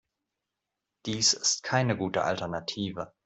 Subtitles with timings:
[1.05, 3.13] Dies ist keine gute Alternative.